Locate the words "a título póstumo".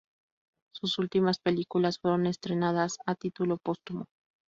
3.05-4.07